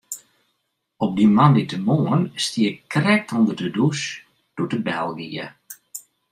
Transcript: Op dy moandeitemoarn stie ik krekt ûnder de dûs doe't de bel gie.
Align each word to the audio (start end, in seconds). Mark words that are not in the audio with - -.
Op 1.03 1.11
dy 1.17 1.25
moandeitemoarn 1.35 2.23
stie 2.45 2.67
ik 2.71 2.79
krekt 2.93 3.33
ûnder 3.37 3.57
de 3.61 3.69
dûs 3.77 4.01
doe't 4.55 4.73
de 4.73 4.79
bel 4.87 5.09
gie. 5.17 5.45